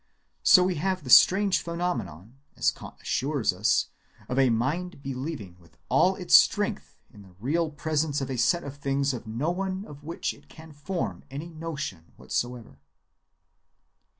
[0.41, 3.89] So we have the strange phenomenon, as Kant assures us,
[4.27, 8.63] of a mind believing with all its strength in the real presence of a set
[8.63, 12.79] of things of no one of which it can form any notion whatsoever.